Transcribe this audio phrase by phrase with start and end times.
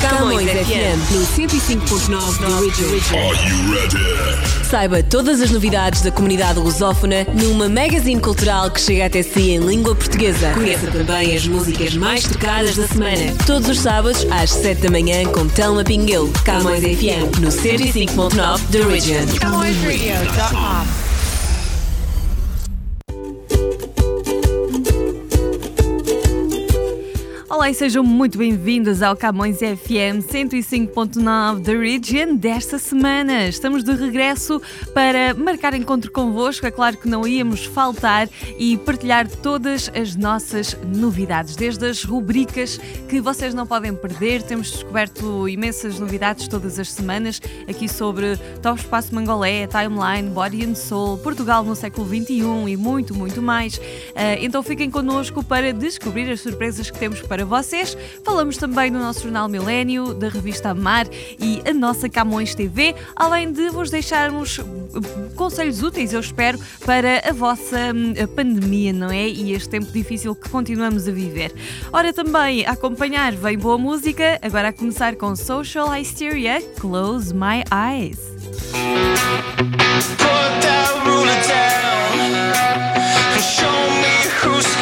[0.00, 3.30] Camões FM no 105.9 da Original.
[3.30, 4.66] Are you ready?
[4.68, 9.58] Saiba todas as novidades da comunidade lusófona numa magazine cultural que chega até si em
[9.58, 10.50] língua portuguesa.
[10.50, 13.34] Conheça também as músicas mais tocadas da semana.
[13.46, 16.30] Todos os sábados às 7 da manhã com Telma Pinguel.
[16.44, 19.26] Camões FM no 105.9 da Original.
[19.40, 21.05] CamõesRadio.com.
[27.66, 33.48] Olá e sejam muito bem-vindos ao Camões FM 105.9 da Region desta semana.
[33.48, 34.62] Estamos de regresso
[34.94, 36.64] para marcar encontro convosco.
[36.64, 42.78] É claro que não íamos faltar e partilhar todas as nossas novidades, desde as rubricas
[43.08, 44.42] que vocês não podem perder.
[44.42, 50.76] Temos descoberto imensas novidades todas as semanas aqui sobre Top Espaço Mangolé, Timeline, Body and
[50.76, 53.80] Soul, Portugal no século XXI e muito, muito mais.
[54.14, 57.55] Ah, Então fiquem connosco para descobrir as surpresas que temos para vocês.
[58.22, 61.06] Falamos também do nosso jornal Milênio, da revista Amar
[61.40, 64.64] e a nossa Camões TV, além de vos deixarmos uh,
[65.34, 69.26] conselhos úteis, eu espero, para a vossa hum, pandemia, não é?
[69.26, 71.52] E este tempo difícil que continuamos a viver.
[71.92, 77.64] Ora, também a acompanhar vem boa música, agora a começar com Social Hysteria, Close My
[77.72, 78.18] Eyes.
[80.18, 82.52] Put that ruler down
[83.32, 84.75] and show me who's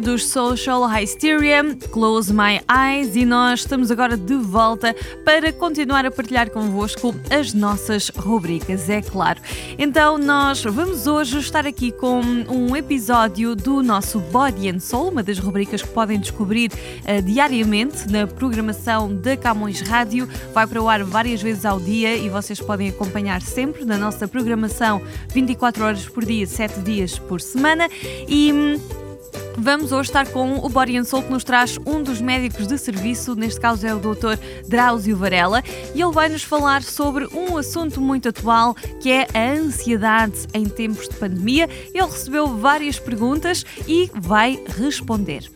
[0.00, 4.94] dos Social Hysteria, Close My Eyes, e nós estamos agora de volta
[5.24, 9.40] para continuar a partilhar convosco as nossas rubricas, é claro.
[9.78, 15.22] Então, nós vamos hoje estar aqui com um episódio do nosso Body and Soul, uma
[15.22, 20.28] das rubricas que podem descobrir uh, diariamente na programação da Camões Rádio.
[20.54, 24.26] Vai para o ar várias vezes ao dia e vocês podem acompanhar sempre na nossa
[24.26, 27.88] programação 24 horas por dia, 7 dias por semana.
[28.28, 29.09] E hum,
[29.56, 32.78] Vamos hoje estar com o Body and Soul que nos traz um dos médicos de
[32.78, 34.38] serviço, neste caso é o Dr.
[34.66, 35.62] Drauzio Varela,
[35.94, 40.64] e ele vai nos falar sobre um assunto muito atual que é a ansiedade em
[40.64, 41.68] tempos de pandemia.
[41.92, 45.50] Ele recebeu várias perguntas e vai responder.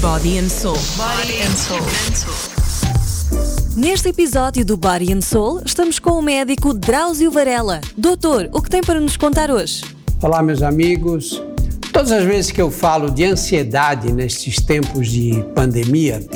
[0.00, 0.78] Body and Soul.
[0.96, 2.62] Body and Soul.
[3.76, 7.80] Neste episódio do Body and Soul, estamos com o médico Drauzio Varela.
[7.96, 9.82] Doutor, o que tem para nos contar hoje?
[10.22, 11.42] Olá, meus amigos.
[11.92, 16.26] Todas as vezes que eu falo de ansiedade nestes tempos de pandemia,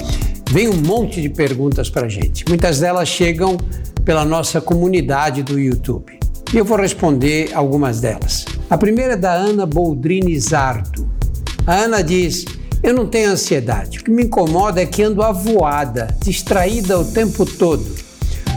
[0.50, 2.44] vem um monte de perguntas para a gente.
[2.46, 3.56] Muitas delas chegam
[4.04, 6.20] pela nossa comunidade do YouTube.
[6.52, 8.44] E eu vou responder algumas delas.
[8.68, 11.10] A primeira é da Ana Boldrini Zardo.
[11.66, 12.44] A Ana diz:
[12.82, 13.98] Eu não tenho ansiedade.
[13.98, 17.84] O que me incomoda é que ando avoada, distraída o tempo todo,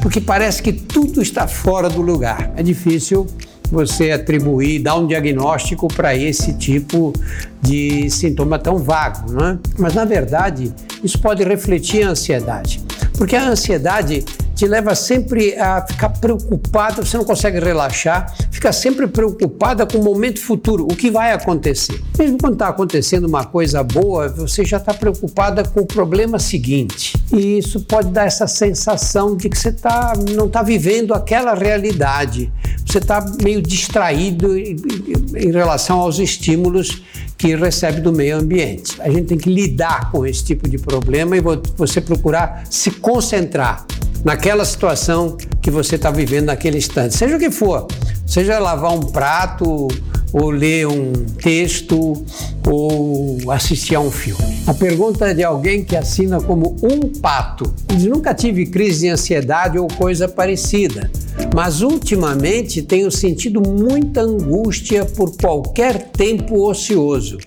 [0.01, 2.51] porque parece que tudo está fora do lugar.
[2.57, 3.25] É difícil
[3.71, 7.13] você atribuir, dar um diagnóstico para esse tipo
[7.61, 9.57] de sintoma tão vago, não é?
[9.77, 10.73] Mas na verdade,
[11.03, 12.81] isso pode refletir a ansiedade,
[13.17, 14.25] porque a ansiedade
[14.59, 20.03] te leva sempre a ficar preocupado, você não consegue relaxar, fica sempre preocupada com o
[20.03, 21.97] momento futuro, o que vai acontecer.
[22.17, 27.15] Mesmo quando está acontecendo uma coisa boa, você já está preocupada com o problema seguinte.
[27.31, 32.51] E isso pode dar essa sensação de que você tá, não está vivendo aquela realidade.
[32.85, 37.01] Você está meio distraído em relação aos estímulos
[37.37, 39.01] que recebe do meio ambiente.
[39.01, 41.41] A gente tem que lidar com esse tipo de problema e
[41.77, 43.85] você procurar se concentrar
[44.23, 47.87] naquela situação que você está vivendo naquele instante, seja o que for,
[48.25, 49.87] seja lavar um prato,
[50.31, 51.11] ou ler um
[51.41, 52.23] texto,
[52.67, 54.43] ou assistir a um filme.
[54.67, 57.73] A pergunta é de alguém que assina como um pato.
[57.87, 61.09] Diz: nunca tive crise de ansiedade ou coisa parecida,
[61.53, 67.37] mas ultimamente tenho sentido muita angústia por qualquer tempo ocioso.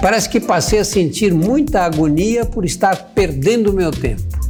[0.00, 4.41] Parece que passei a sentir muita agonia por estar perdendo meu tempo.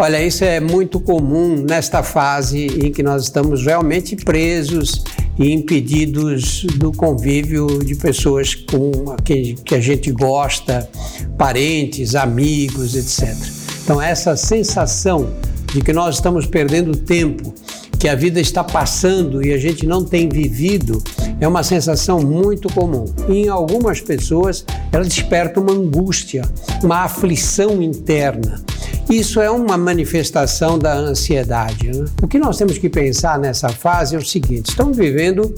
[0.00, 5.02] Olha, isso é muito comum nesta fase em que nós estamos realmente presos
[5.36, 10.88] e impedidos do convívio de pessoas com quem que a gente gosta,
[11.36, 13.36] parentes, amigos, etc.
[13.82, 15.30] Então, essa sensação
[15.74, 17.52] de que nós estamos perdendo tempo,
[17.98, 21.02] que a vida está passando e a gente não tem vivido,
[21.40, 23.04] é uma sensação muito comum.
[23.28, 26.42] E em algumas pessoas, ela desperta uma angústia,
[26.84, 28.62] uma aflição interna.
[29.10, 31.88] Isso é uma manifestação da ansiedade.
[31.88, 32.04] Né?
[32.22, 35.54] O que nós temos que pensar nessa fase é o seguinte: estamos vivendo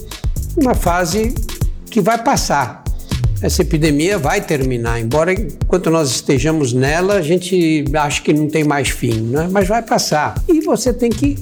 [0.55, 1.35] uma fase
[1.89, 2.81] que vai passar.
[3.41, 8.63] Essa epidemia vai terminar, embora enquanto nós estejamos nela, a gente acha que não tem
[8.63, 9.49] mais fim, né?
[9.51, 10.35] mas vai passar.
[10.47, 11.37] E você tem que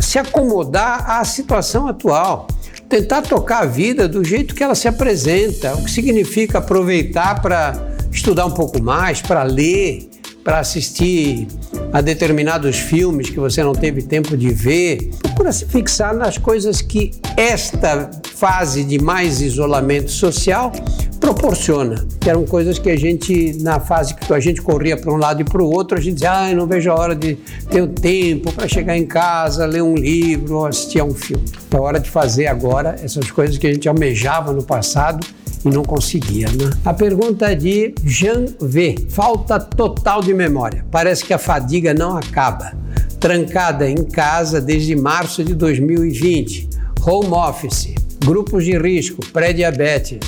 [0.00, 2.48] se acomodar à situação atual
[2.88, 7.72] tentar tocar a vida do jeito que ela se apresenta, o que significa aproveitar para
[8.10, 10.08] estudar um pouco mais, para ler,
[10.44, 11.48] para assistir
[11.90, 15.10] a determinados filmes que você não teve tempo de ver.
[15.22, 20.70] Procura se fixar nas coisas que esta fase de mais isolamento social
[21.18, 22.06] proporciona.
[22.20, 25.40] Que eram coisas que a gente, na fase que a gente corria para um lado
[25.40, 27.36] e para o outro, a gente dizia, ah, não vejo a hora de
[27.70, 31.44] ter o tempo para chegar em casa, ler um livro ou assistir a um filme.
[31.70, 35.26] É hora de fazer agora essas coisas que a gente almejava no passado
[35.64, 36.46] e não conseguia.
[36.48, 36.70] Né?
[36.84, 39.06] A pergunta é de Jean V.
[39.08, 40.84] Falta total de memória.
[40.90, 42.72] Parece que a fadiga não acaba.
[43.18, 46.68] Trancada em casa desde março de 2020.
[47.06, 47.94] Home office,
[48.24, 50.20] grupos de risco, pré-diabetes,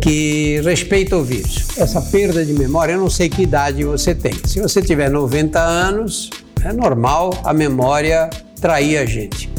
[0.00, 1.66] que respeita o vírus.
[1.76, 4.34] Essa perda de memória, eu não sei que idade você tem.
[4.44, 6.30] Se você tiver 90 anos,
[6.64, 9.50] é normal a memória trair a gente.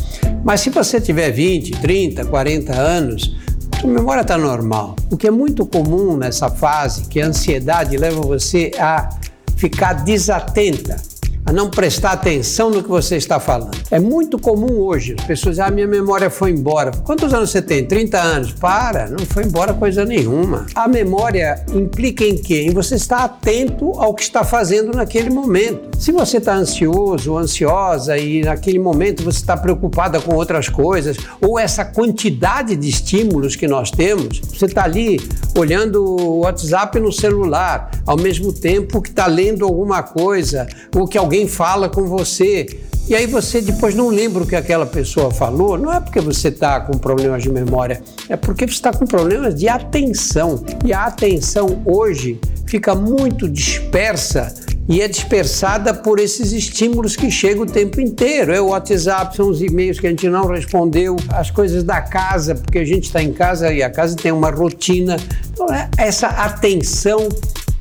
[0.44, 3.36] Mas se você tiver 20, 30, 40 anos,
[3.86, 4.96] a memória está normal.
[5.12, 9.10] O que é muito comum nessa fase, que a ansiedade leva você a
[9.56, 10.98] ficar desatenta
[11.46, 13.78] a não prestar atenção no que você está falando.
[13.92, 16.92] É muito comum hoje, as pessoas dizem, ah, minha memória foi embora.
[17.04, 17.86] Quantos anos você tem?
[17.86, 18.52] 30 anos.
[18.54, 20.66] Para, não foi embora coisa nenhuma.
[20.74, 22.66] A memória implica em quê?
[22.68, 25.90] Em você estar atento ao que está fazendo naquele momento.
[26.00, 31.18] Se você está ansioso ou ansiosa e naquele momento você está preocupada com outras coisas,
[31.40, 35.20] ou essa quantidade de estímulos que nós temos, você está ali
[35.58, 41.18] olhando o WhatsApp no celular, ao mesmo tempo que está lendo alguma coisa, ou que
[41.18, 42.66] alguém fala com você.
[43.08, 46.48] E aí você depois não lembra o que aquela pessoa falou, não é porque você
[46.48, 50.64] está com problemas de memória, é porque você está com problemas de atenção.
[50.84, 54.52] E a atenção hoje fica muito dispersa
[54.88, 58.52] e é dispersada por esses estímulos que chegam o tempo inteiro.
[58.52, 62.56] É o WhatsApp, são os e-mails que a gente não respondeu, as coisas da casa,
[62.56, 65.18] porque a gente está em casa e a casa tem uma rotina.
[65.52, 67.28] Então, é essa atenção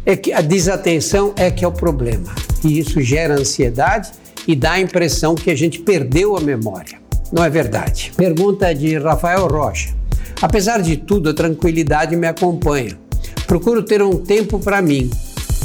[0.06, 2.34] é que a desatenção é que é o problema.
[2.64, 4.10] E isso gera ansiedade
[4.46, 6.98] e dá a impressão que a gente perdeu a memória.
[7.32, 8.12] Não é verdade.
[8.16, 9.94] Pergunta de Rafael Rocha.
[10.40, 12.98] Apesar de tudo, a tranquilidade me acompanha.
[13.46, 15.10] Procuro ter um tempo para mim.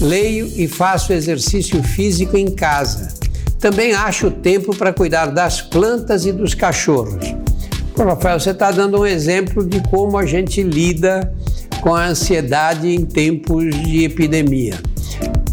[0.02, 3.14] Leio e faço exercício físico em casa.
[3.60, 7.36] Também acho tempo para cuidar das plantas e dos cachorros.
[7.98, 11.34] Rafael, você está dando um exemplo de como a gente lida
[11.82, 14.80] com a ansiedade em tempos de epidemia.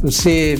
[0.03, 0.57] Você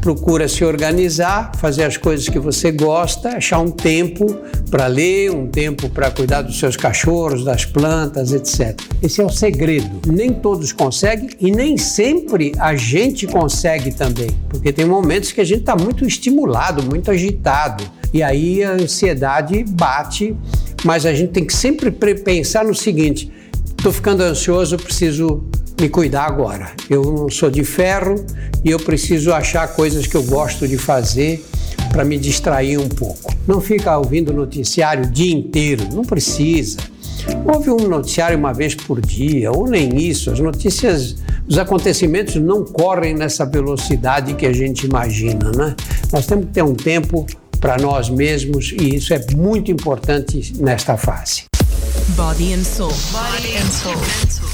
[0.00, 4.26] procura se organizar, fazer as coisas que você gosta, achar um tempo
[4.70, 8.80] para ler, um tempo para cuidar dos seus cachorros, das plantas, etc.
[9.02, 10.00] Esse é o segredo.
[10.06, 15.44] Nem todos conseguem e nem sempre a gente consegue também, porque tem momentos que a
[15.44, 20.34] gente está muito estimulado, muito agitado e aí a ansiedade bate.
[20.84, 23.30] Mas a gente tem que sempre pensar no seguinte:
[23.78, 25.44] estou ficando ansioso, preciso
[25.80, 26.72] me cuidar agora.
[26.90, 28.24] Eu não sou de ferro
[28.64, 31.44] e eu preciso achar coisas que eu gosto de fazer
[31.90, 33.32] para me distrair um pouco.
[33.46, 36.78] Não fica ouvindo noticiário o dia inteiro, não precisa.
[37.44, 40.30] Ouve um noticiário uma vez por dia, ou nem isso.
[40.30, 41.16] As notícias,
[41.46, 45.76] os acontecimentos não correm nessa velocidade que a gente imagina, né?
[46.12, 47.26] Nós temos que ter um tempo
[47.60, 51.47] para nós mesmos e isso é muito importante nesta fase.
[52.16, 52.92] Body and Soul.
[53.12, 53.96] Body and Soul.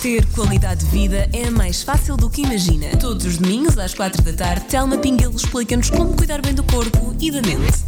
[0.03, 2.89] Ter qualidade de vida é mais fácil do que imagina.
[2.99, 7.15] Todos os domingos às quatro da tarde, Telma Pinguelo explica-nos como cuidar bem do corpo
[7.21, 7.85] e da mente.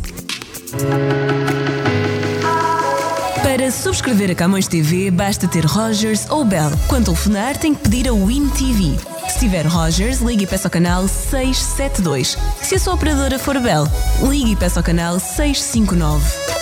[3.42, 6.70] Para subscrever a Camões TV, basta ter Rogers ou Bell.
[6.88, 8.96] Quando telefonar, tem que pedir a Win TV.
[9.28, 12.36] Se tiver Rogers, ligue e peça ao canal 672.
[12.62, 13.86] Se a sua operadora for Bell,
[14.28, 16.55] ligue e peça ao canal 659.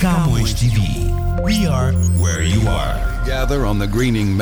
[0.00, 0.78] Camões TV.
[1.42, 3.24] We are where you are.
[3.26, 4.38] Gather on the Greening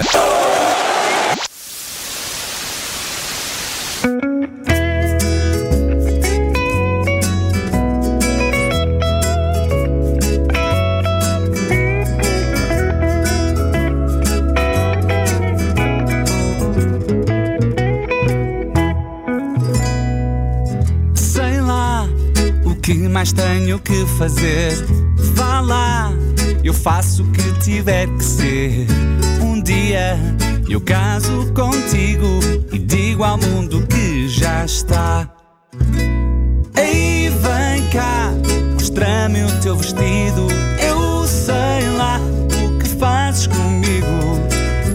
[21.14, 22.06] Sei lá
[22.66, 25.05] o que mais tenho que fazer.
[26.82, 28.86] Faço o que tiver que ser.
[29.42, 30.16] Um dia
[30.68, 32.40] eu caso contigo
[32.72, 35.28] e digo ao mundo que já está.
[36.76, 38.32] Ei, vem cá,
[38.74, 40.48] mostra-me o teu vestido.
[40.80, 42.20] Eu sei lá
[42.64, 44.40] o que fazes comigo.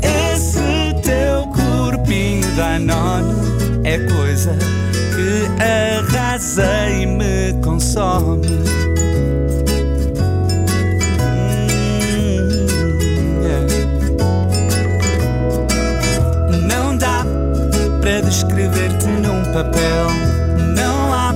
[0.01, 3.35] Esse teu corpinho danono
[3.83, 4.57] é coisa
[5.15, 8.80] que arrasa e me consome.
[18.31, 20.07] Para descrever-te num papel.
[20.75, 21.33] Não há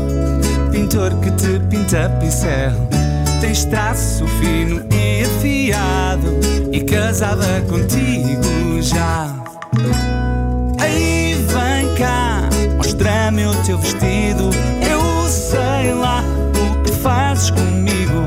[0.72, 2.72] pintor que te pinta pincel.
[3.42, 6.40] Tens traço fino e afiado
[6.72, 9.28] e casada contigo já.
[10.84, 14.50] Ei, vem cá, mostra-me o teu vestido.
[14.82, 16.24] Eu sei lá
[16.54, 18.24] o que fazes comigo.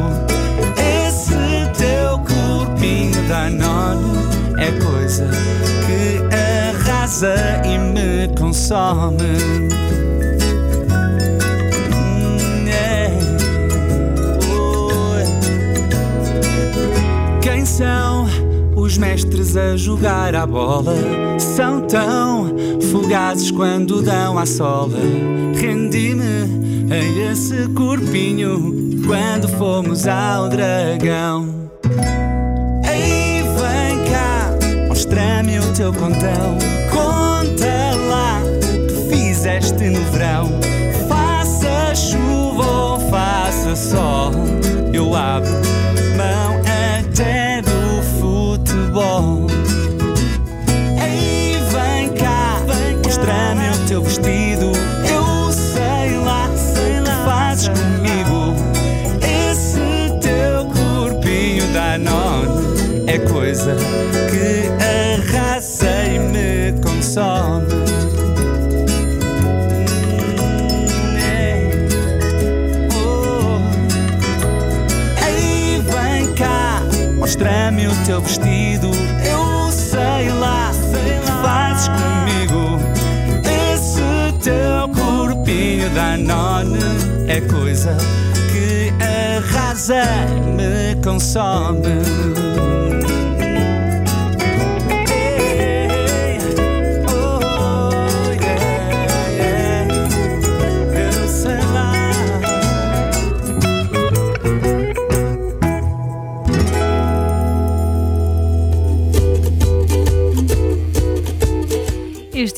[1.06, 5.26] Esse teu corpinho danono é coisa
[5.86, 7.97] que arrasa e me
[11.92, 13.12] Hum, yeah.
[14.50, 15.40] Oh, yeah.
[17.40, 18.26] Quem são
[18.76, 20.94] os mestres a jogar a bola?
[21.38, 22.54] São tão
[22.90, 24.98] fugazes quando dão à sola.
[25.54, 28.74] Rendi-me a esse corpinho
[29.06, 31.68] quando fomos ao dragão.
[32.84, 34.50] Ei, vem cá,
[34.88, 36.58] mostra-me o teu contão.
[36.90, 37.67] Conta
[39.90, 40.67] no verão.
[87.78, 87.96] Coisa
[88.50, 90.02] que arrasa,
[90.56, 91.98] me consome.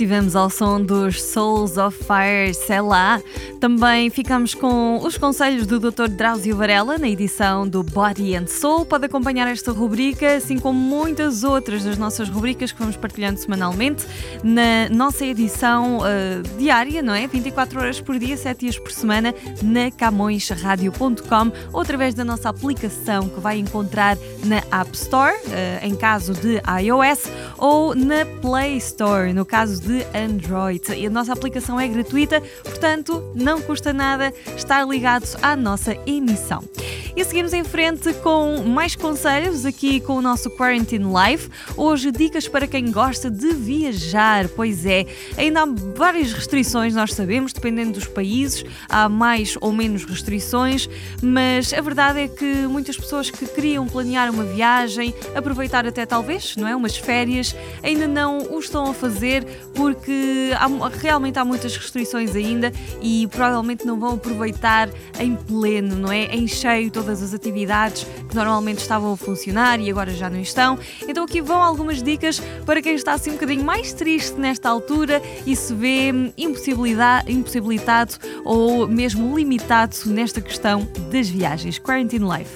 [0.00, 3.21] estivemos ao som dos Souls of Fire, sei lá.
[3.61, 6.09] Também ficamos com os conselhos do Dr.
[6.09, 8.87] Drauzio Varela na edição do Body and Soul.
[8.87, 14.07] Pode acompanhar esta rubrica, assim como muitas outras das nossas rubricas que vamos partilhando semanalmente
[14.43, 17.26] na nossa edição uh, diária, não é?
[17.26, 23.29] 24 horas por dia, 7 dias por semana, na camõesradio.com ou através da nossa aplicação
[23.29, 29.35] que vai encontrar na App Store, uh, em caso de iOS, ou na Play Store,
[29.35, 30.93] no caso de de Android.
[30.95, 36.62] E a nossa aplicação é gratuita, portanto, não custa nada estar ligados à nossa emissão.
[37.17, 41.49] E seguimos em frente com mais conselhos aqui com o nosso Quarantine Life.
[41.76, 44.49] Hoje, dicas para quem gosta de viajar.
[44.49, 50.05] Pois é, ainda há várias restrições, nós sabemos, dependendo dos países, há mais ou menos
[50.05, 50.88] restrições,
[51.21, 56.55] mas a verdade é que muitas pessoas que queriam planear uma viagem, aproveitar até talvez,
[56.57, 61.76] não é, umas férias, ainda não o estão a fazer porque há, realmente há muitas
[61.76, 64.88] restrições ainda e provavelmente não vão aproveitar
[65.19, 66.26] em pleno, não é?
[66.26, 70.78] Em cheio todas as atividades que normalmente estavam a funcionar e agora já não estão.
[71.09, 75.23] Então aqui vão algumas dicas para quem está assim um bocadinho mais triste nesta altura
[75.47, 81.78] e se vê impossibilitado ou mesmo limitado nesta questão das viagens.
[81.78, 82.50] Quarantine Life.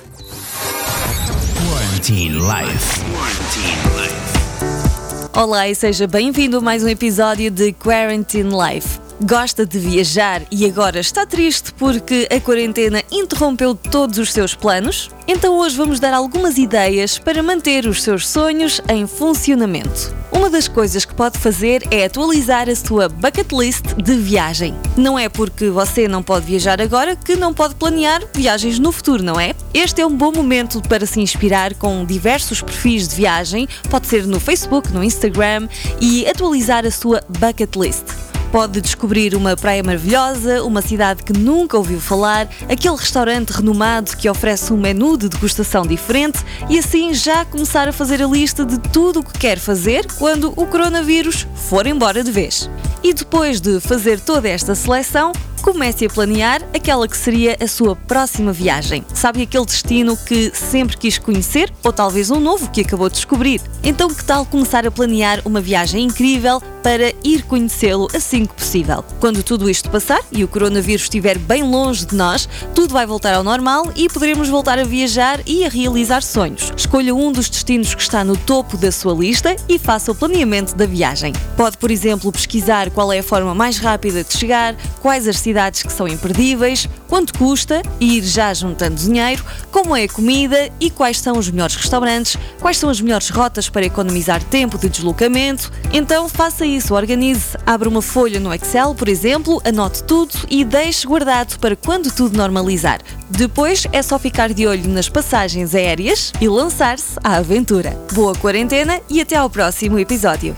[1.67, 3.01] Quarantine Life.
[3.01, 5.39] Quarantine Life.
[5.39, 9.04] Olá e seja bem-vindo a mais um episódio de Quarantine Life.
[9.23, 15.09] Gosta de viajar e agora está triste porque a quarentena interrompeu todos os seus planos?
[15.29, 20.13] Então hoje vamos dar algumas ideias para manter os seus sonhos em funcionamento.
[20.33, 24.75] Uma das coisas que pode fazer é atualizar a sua bucket list de viagem.
[24.97, 29.23] Não é porque você não pode viajar agora que não pode planear viagens no futuro,
[29.23, 29.55] não é?
[29.73, 34.27] Este é um bom momento para se inspirar com diversos perfis de viagem, pode ser
[34.27, 35.69] no Facebook, no Instagram
[36.01, 38.34] e atualizar a sua bucket list.
[38.55, 44.31] Pode descobrir uma praia maravilhosa, uma cidade que nunca ouviu falar, aquele restaurante renomado que
[44.31, 46.39] oferece um menu de degustação diferente
[46.71, 50.53] e assim já começar a fazer a lista de tudo o que quer fazer quando
[50.55, 52.71] o coronavírus for embora de vez.
[53.03, 57.97] E depois de fazer toda esta seleção, comece a planear aquela que seria a sua
[57.97, 59.05] próxima viagem.
[59.13, 63.61] Sabe aquele destino que sempre quis conhecer ou talvez um novo que acabou de descobrir?
[63.83, 69.03] Então, que tal começar a planear uma viagem incrível para ir conhecê-lo assim que possível?
[69.19, 73.35] Quando tudo isto passar e o coronavírus estiver bem longe de nós, tudo vai voltar
[73.35, 76.71] ao normal e poderemos voltar a viajar e a realizar sonhos.
[76.77, 80.77] Escolha um dos destinos que está no topo da sua lista e faça o planeamento
[80.77, 81.33] da viagem.
[81.57, 85.83] Pode, por exemplo, pesquisar qual é a forma mais rápida de chegar, quais as cidades
[85.83, 91.21] que são imperdíveis, quanto custa ir já juntando dinheiro, como é a comida e quais
[91.21, 95.71] são os melhores restaurantes, quais são as melhores rotas para economizar tempo de deslocamento.
[95.93, 101.07] Então faça isso, organize, abra uma folha no Excel, por exemplo, anote tudo e deixe
[101.07, 102.99] guardado para quando tudo normalizar.
[103.31, 107.97] Depois é só ficar de olho nas passagens aéreas e lançar-se à aventura.
[108.13, 110.57] Boa quarentena e até ao próximo episódio.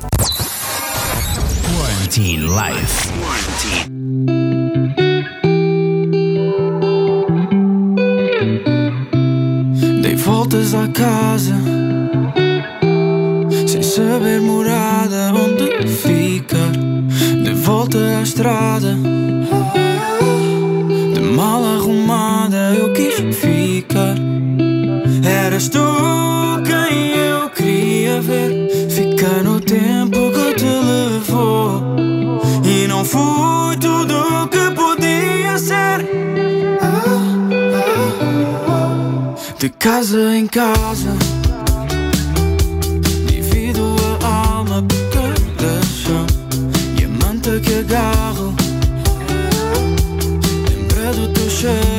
[1.68, 3.10] Quarantine Life.
[3.20, 4.55] Quarantine.
[10.26, 11.54] Voltas à casa.
[13.68, 16.72] Sem saber morada onde ficar
[17.44, 18.96] De volta à estrada.
[21.14, 24.16] De mal arrumada eu quis ficar.
[25.24, 25.78] Eras tu
[26.64, 28.68] quem eu queria ver.
[28.90, 29.95] Fica no tempo
[39.86, 41.16] casa em casa.
[43.24, 46.26] Divido a alma por cada chão.
[47.00, 48.52] E a manta que agarro.
[50.68, 51.95] Lembra do teu cheiro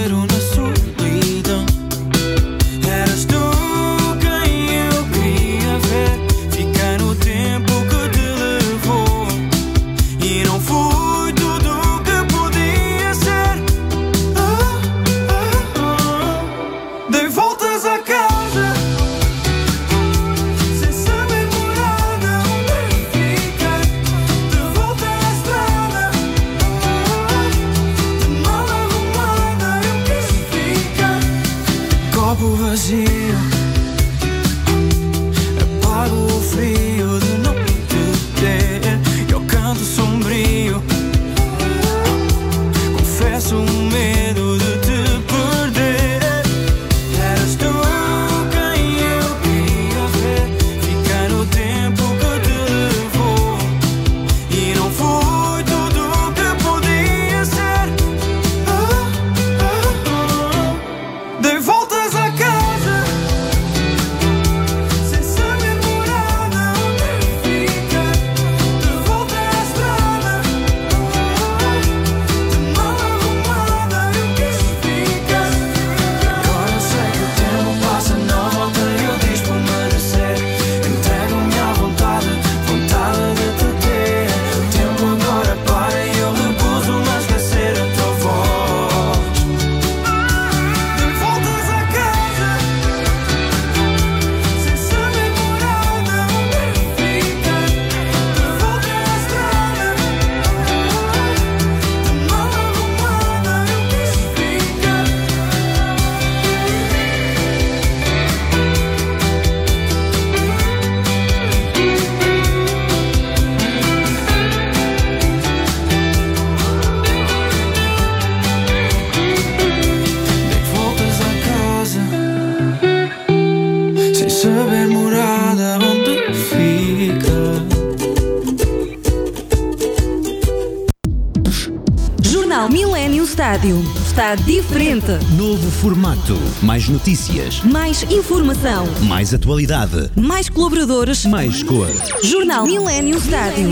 [133.48, 133.82] Stádio.
[134.06, 135.14] Está diferente.
[135.38, 136.38] Novo formato.
[136.62, 137.62] Mais notícias.
[137.64, 138.86] Mais informação.
[139.04, 140.12] Mais atualidade.
[140.18, 141.24] Mais colaboradores.
[141.24, 141.88] Mais cor.
[142.22, 143.70] Jornal Millennium Stádio.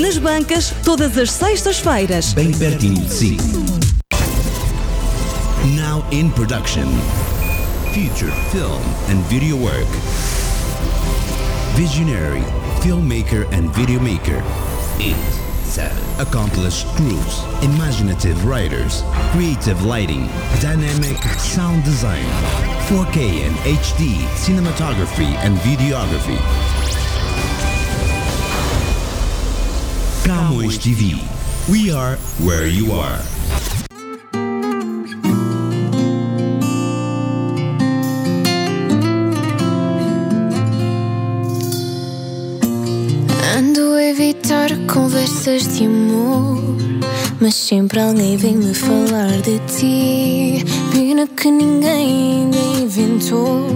[0.00, 2.32] Nas bancas, todas as sextas-feiras.
[2.32, 3.36] Bem pertinho de si.
[5.74, 6.86] Now in production.
[7.92, 9.88] Future film and video work.
[11.74, 12.44] Visionary
[12.80, 14.40] filmmaker and videomaker.
[15.00, 15.16] Eight.
[15.64, 16.11] Seven.
[16.22, 17.42] Accomplished crews.
[17.64, 19.02] Imaginative writers.
[19.32, 20.28] Creative lighting.
[20.60, 22.24] Dynamic sound design.
[22.86, 26.38] 4K and HD cinematography and videography.
[30.22, 31.18] Camões TV.
[31.68, 33.18] We are where you are.
[45.42, 46.62] Conversas de amor,
[47.40, 50.64] mas sempre alguém vem me falar de ti.
[50.92, 53.66] Pena que ninguém ainda inventou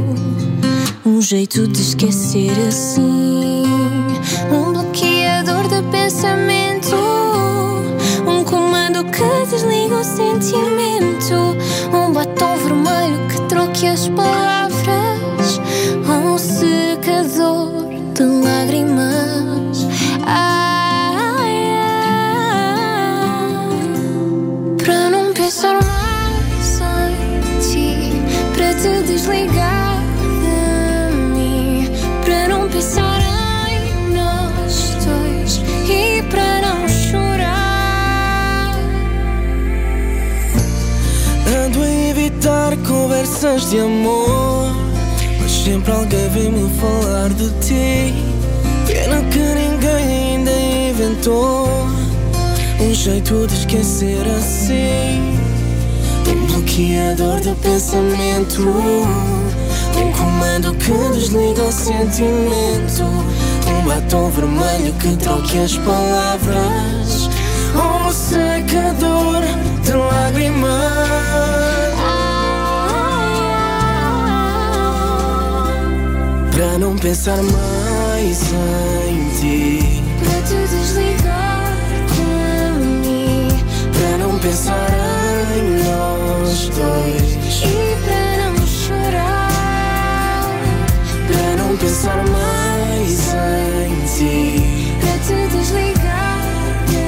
[1.05, 3.65] um jeito de esquecer assim.
[4.53, 6.97] Um bloqueador de pensamento,
[8.29, 11.57] um comando que desliga o sentimento,
[11.93, 14.66] um batom vermelho que troque as palavras,
[28.87, 30.01] te desligar
[30.43, 31.91] de mim,
[32.25, 33.21] para não pensar
[33.69, 38.79] em nós dois e para não chorar.
[41.65, 44.73] Ando a evitar conversas de amor
[45.41, 48.15] Mas sempre alguém vem me falar de ti
[48.87, 50.51] Pena que ninguém ainda
[50.91, 51.69] inventou
[52.81, 55.46] Um jeito de esquecer assim
[56.29, 58.63] Um bloqueador de pensamento?
[59.97, 63.05] Um comando que desliga o sentimento.
[63.69, 67.31] Um batom vermelho que troque as palavras.
[67.75, 69.43] Um secador
[69.83, 71.07] de lágrimas.
[76.51, 80.03] Para não pensar mais em ti.
[80.19, 81.77] Para te desligar
[82.15, 83.49] de mim.
[83.93, 84.89] Para não pensar
[85.57, 86.16] em nós
[86.71, 89.57] dois e para não chorar.
[91.29, 97.07] Para não pensar mais em ti Para te desligar de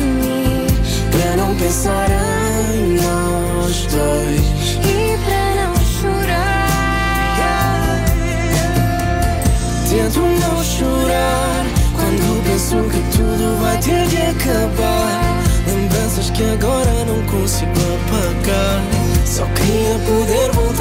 [0.00, 0.66] mim
[1.10, 2.08] Para não pensar
[2.74, 4.40] em nós dois
[4.82, 6.58] e para não chorar.
[9.88, 15.42] Tento não chorar quando penso que tudo vai ter de acabar.
[15.66, 16.87] Lembranças que agora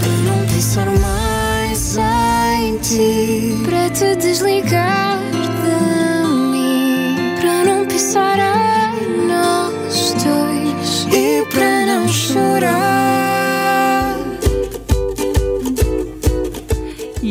[0.01, 3.63] Para não pensar mais sem ti.
[3.65, 4.54] Para te desligar.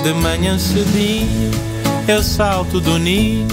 [0.02, 1.50] De manhã cedinho
[2.08, 3.46] eu salto do ninho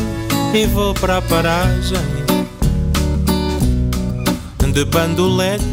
[0.51, 1.97] e vou para a paragem.
[4.73, 5.63] De bandolete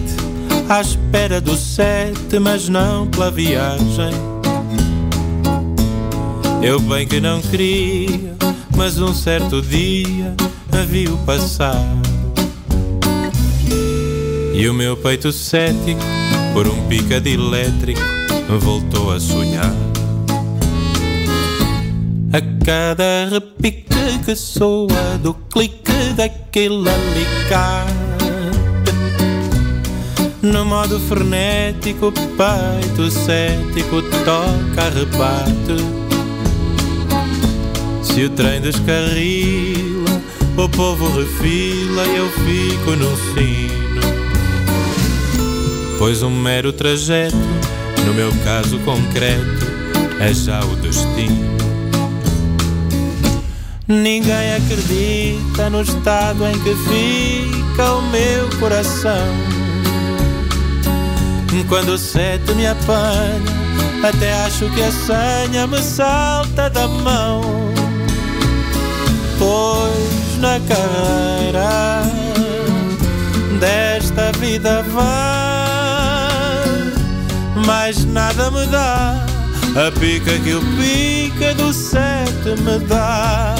[0.69, 4.11] à espera do sete, mas não pela viagem.
[6.63, 8.35] Eu bem que não queria,
[8.77, 10.35] mas um certo dia
[10.73, 11.81] a viu passar.
[14.55, 16.01] E o meu peito cético,
[16.53, 18.01] por um picado elétrico,
[18.61, 19.73] voltou a sonhar
[22.37, 27.95] a cada repique que soa do clique daquele alicate.
[30.43, 35.83] No modo frenético, peito cético toca rebate.
[38.03, 40.21] Se o trem descarrila,
[40.59, 44.01] o povo refila e eu fico no sino
[45.99, 47.37] Pois um mero trajeto,
[48.05, 49.67] no meu caso concreto,
[50.21, 51.56] é já o destino
[53.89, 59.13] Ninguém acredita no estado em que fica o meu coração.
[61.69, 63.41] Quando o sete me apanha,
[64.03, 67.43] até acho que a senha me salta da mão.
[69.39, 72.03] Pois na carreira
[73.61, 75.05] desta vida vai,
[77.65, 79.25] mais nada me dá.
[79.77, 83.55] A pica que o pica do sete me dá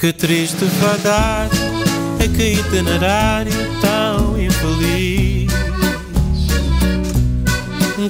[0.00, 1.46] Que triste fadar
[2.18, 5.50] É que itinerário tão infeliz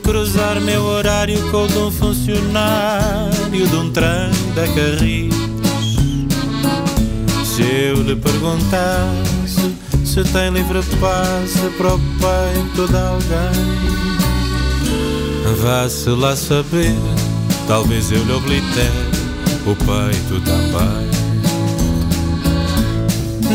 [0.04, 5.34] Cruzar meu horário com o de um funcionário De um trem da Carris
[7.44, 9.74] Se eu lhe perguntasse
[10.04, 13.90] Se tem livre passe para o peito de alguém
[15.60, 16.94] Vá-se lá saber,
[17.66, 19.10] talvez eu lhe oblitere
[19.66, 21.19] o peito também.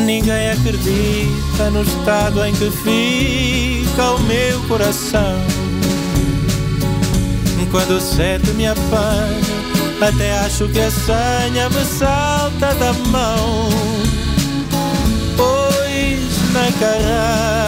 [0.04, 5.40] Ninguém acredita no estado em que fica o meu coração.
[7.72, 9.42] Quando o sete me apanha,
[10.00, 13.70] até acho que a senha me salta da mão.
[15.36, 17.66] Pois na carreira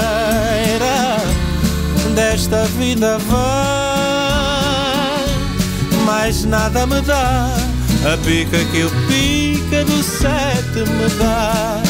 [2.16, 4.38] desta vida vai
[6.06, 7.50] mais nada me dá.
[8.06, 11.87] A pica que o pica do sete me dá.